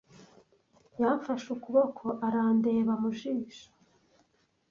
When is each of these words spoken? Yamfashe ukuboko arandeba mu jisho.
Yamfashe 1.01 1.47
ukuboko 1.55 2.05
arandeba 2.27 2.93
mu 3.01 3.09
jisho. 3.17 3.67